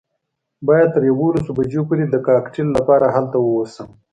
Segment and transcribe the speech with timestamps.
[0.67, 3.87] باید تر یوولسو بجو پورې د کاکټیل لپاره هلته ووسم.